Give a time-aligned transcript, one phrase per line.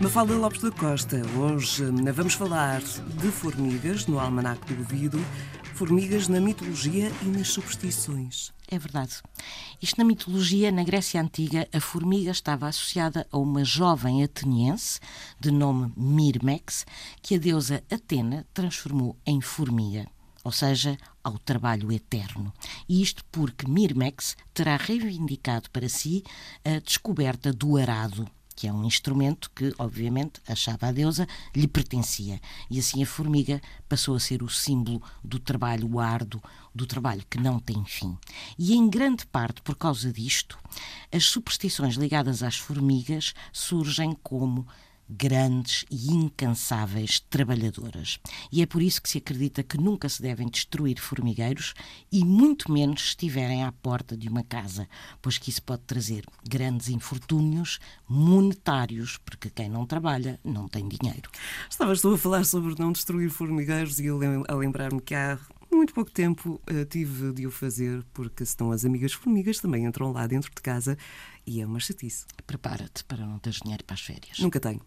[0.00, 5.18] Mafalda Lopes da Costa, hoje eh, vamos falar de formigas no Almanac do Ouvido,
[5.74, 8.52] formigas na mitologia e nas superstições.
[8.70, 9.20] É verdade.
[9.82, 15.00] Isto na mitologia, na Grécia Antiga, a formiga estava associada a uma jovem ateniense
[15.40, 16.86] de nome Mirmex,
[17.20, 20.06] que a deusa Atena transformou em formiga
[20.44, 22.50] ou seja, ao trabalho eterno.
[22.88, 26.22] E isto porque Mirmex terá reivindicado para si
[26.64, 28.26] a descoberta do arado,
[28.58, 32.40] que é um instrumento que, obviamente, achava a deusa, lhe pertencia.
[32.68, 36.42] E assim a formiga passou a ser o símbolo do trabalho árduo,
[36.74, 38.18] do trabalho que não tem fim.
[38.58, 40.58] E em grande parte por causa disto,
[41.12, 44.66] as superstições ligadas às formigas surgem como
[45.08, 48.18] grandes e incansáveis trabalhadoras.
[48.52, 51.74] E é por isso que se acredita que nunca se devem destruir formigueiros
[52.12, 54.88] e muito menos estiverem à porta de uma casa,
[55.22, 61.30] pois que isso pode trazer grandes infortúnios monetários, porque quem não trabalha não tem dinheiro.
[61.70, 65.38] Estavas tu a falar sobre não destruir formigueiros e eu a lembrar-me que há
[65.70, 70.12] muito pouco tempo uh, tive de o fazer, porque senão as amigas formigas também entram
[70.12, 70.96] lá dentro de casa
[71.46, 72.26] e é uma chatice.
[72.46, 74.38] Prepara-te para não ter dinheiro para as férias.
[74.38, 74.80] Nunca tenho.